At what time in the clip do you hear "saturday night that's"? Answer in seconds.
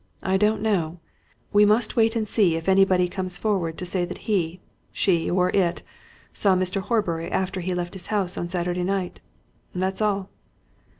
8.47-10.01